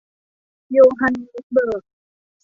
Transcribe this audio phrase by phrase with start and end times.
[0.71, 1.83] โยฮันเนสเบิร์ก